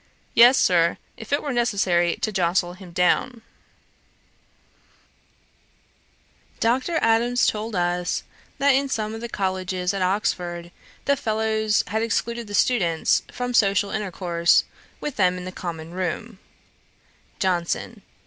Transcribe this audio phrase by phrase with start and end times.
[0.33, 3.43] 'Yes, Sir, if it were necessary to jostle him down.'
[6.59, 6.97] Dr.
[7.03, 8.23] Adams told us,
[8.57, 10.71] that in some of the Colleges at Oxford,
[11.05, 14.63] the fellows had excluded the students from social intercourse
[14.99, 16.39] with them in the common room.
[17.37, 18.01] JOHNSON.